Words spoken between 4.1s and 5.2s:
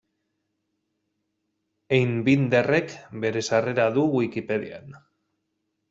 Wikipedian.